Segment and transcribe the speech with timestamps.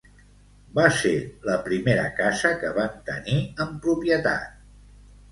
[0.77, 1.09] Va ser
[1.49, 3.35] la primera casa que van tenir
[3.67, 4.57] en propietat.